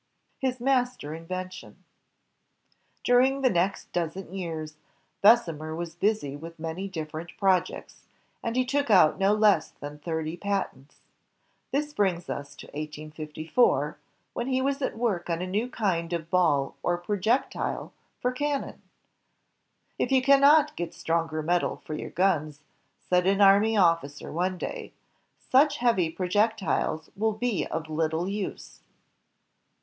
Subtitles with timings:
[0.39, 1.83] His Master Invention,
[3.03, 4.73] During the next dozen years,
[5.21, 8.07] Bessemer was busy with many different projects,
[8.41, 11.01] and he took out no less than thirty patents.
[11.71, 13.99] This brings us to 1854,
[14.33, 18.81] when he was at work on a new kind of ball or projectile for cannon.
[19.99, 22.61] "If you cannot get stronger metal for your guns,"
[23.07, 24.93] said an army officer one day,
[25.51, 28.79] "such heavy projectiles will be of little use."